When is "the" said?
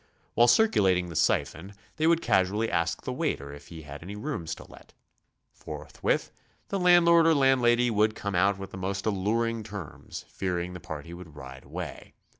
1.09-1.15, 3.03-3.13, 6.69-6.79, 8.71-8.77, 10.73-10.79